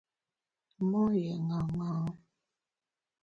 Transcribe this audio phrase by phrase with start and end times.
[0.89, 1.89] Mon lié ṅaṅâ.